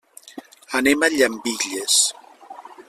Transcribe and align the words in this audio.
Anem 0.79 1.05
a 1.05 1.11
Llambilles. 1.17 2.01